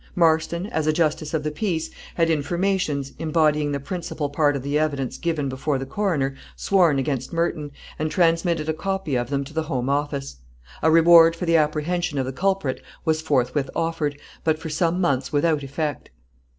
[0.15, 4.79] Marston, as a justice of the peace, had informations, embodying the principal part of the
[4.79, 9.53] evidence given before the coroner, sworn against Merton, and transmitted a copy of them to
[9.53, 10.37] the Home Office.
[10.81, 15.31] A reward for the apprehension of the culprit was forthwith offered, but for some months
[15.31, 16.09] without effect.